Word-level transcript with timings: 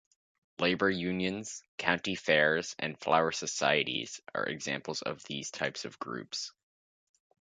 Labor 0.57 0.89
unions, 0.89 1.61
county 1.77 2.15
fairs, 2.15 2.75
and 2.79 2.97
flower 2.99 3.31
societies 3.31 4.19
are 4.33 4.47
examples 4.47 5.03
of 5.03 5.23
these 5.25 5.51
types 5.51 5.85
of 5.85 5.99
groups. 5.99 6.51